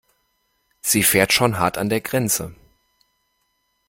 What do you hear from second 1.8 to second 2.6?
der Grenze.